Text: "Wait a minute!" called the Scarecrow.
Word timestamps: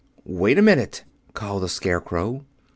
"Wait 0.25 0.57
a 0.57 0.63
minute!" 0.63 1.03
called 1.35 1.61
the 1.61 1.69
Scarecrow. 1.69 2.43